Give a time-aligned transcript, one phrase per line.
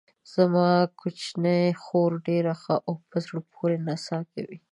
[0.33, 0.67] زما
[0.99, 4.57] کوچنۍ خور ډېره ښه او په زړه پورې نڅا کوي.